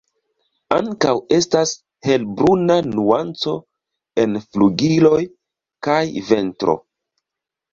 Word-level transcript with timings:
Ankaŭ 0.75 1.11
estas 1.35 1.73
helbruna 2.07 2.77
nuanco 2.93 3.55
en 4.25 4.41
flugiloj 4.47 5.21
kaj 5.89 6.01
ventro. 6.33 6.77